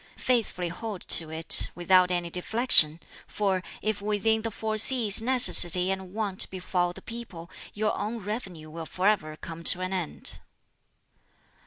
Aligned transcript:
Faithfully 0.17 0.69
hold 0.69 1.01
to 1.01 1.29
it, 1.29 1.69
without 1.75 2.09
any 2.09 2.27
deflection; 2.31 2.99
for 3.27 3.61
if 3.83 4.01
within 4.01 4.41
the 4.41 4.49
four 4.49 4.75
seas 4.75 5.21
necessity 5.21 5.91
and 5.91 6.11
want 6.11 6.49
befall 6.49 6.91
the 6.91 7.03
people, 7.03 7.51
your 7.75 7.95
own 7.95 8.17
revenue 8.17 8.71
will 8.71 8.87
forever 8.87 9.35
come 9.37 9.63
to 9.63 9.79
an 9.81 9.93
end." 9.93 10.39